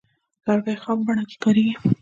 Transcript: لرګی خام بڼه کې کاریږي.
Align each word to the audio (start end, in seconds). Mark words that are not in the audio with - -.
لرګی 0.45 0.75
خام 0.83 0.99
بڼه 1.05 1.23
کې 1.29 1.37
کاریږي. 1.43 1.73